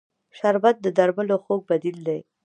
[0.37, 2.19] شربت د درملو خوږ بدیل دی